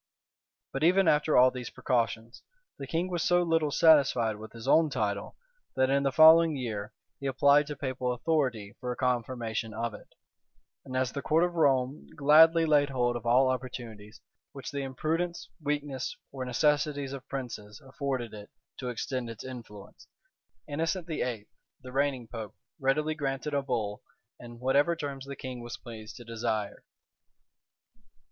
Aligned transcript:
But 0.73 0.83
even 0.83 1.07
after 1.07 1.37
all 1.37 1.51
these 1.51 1.69
precautions, 1.69 2.41
the 2.79 2.87
king 2.87 3.07
was 3.07 3.21
so 3.21 3.43
little 3.43 3.69
satisfied 3.69 4.37
with 4.37 4.51
his 4.51 4.67
own 4.67 4.89
title, 4.89 5.35
that 5.75 5.91
in 5.91 6.01
the 6.01 6.11
following 6.11 6.55
year, 6.55 6.91
he 7.19 7.27
applied 7.27 7.67
to 7.67 7.75
papal 7.75 8.11
authority 8.11 8.73
for 8.79 8.91
a 8.91 8.95
confirmation 8.95 9.75
of 9.75 9.93
it; 9.93 10.07
and 10.83 10.97
as 10.97 11.11
the 11.11 11.21
court 11.21 11.43
of 11.43 11.53
Rome 11.53 12.07
gladly 12.15 12.65
laid 12.65 12.89
hold 12.89 13.15
of 13.15 13.27
all 13.27 13.47
opportunities 13.47 14.19
which 14.53 14.71
the 14.71 14.81
imprudence, 14.81 15.47
weakness, 15.61 16.17
or 16.31 16.45
necessities 16.45 17.13
of 17.13 17.29
princes 17.29 17.79
afforded 17.79 18.33
it 18.33 18.49
to 18.79 18.89
extend 18.89 19.29
its 19.29 19.43
influence, 19.43 20.07
Innocent 20.67 21.05
VIII., 21.05 21.47
the 21.83 21.91
reigning 21.91 22.27
pope, 22.27 22.55
readily 22.79 23.13
granted 23.13 23.53
a 23.53 23.61
bull, 23.61 24.01
in 24.39 24.57
whatever 24.57 24.95
terms 24.95 25.27
the 25.27 25.35
king 25.35 25.61
was 25.61 25.77
pleased 25.77 26.15
to 26.15 26.23
desire. 26.23 26.83